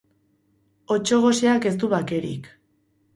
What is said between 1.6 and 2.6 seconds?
ez du bakerik.